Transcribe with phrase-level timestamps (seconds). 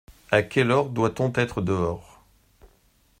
[0.31, 2.23] À quelle heure doit-on être dehors?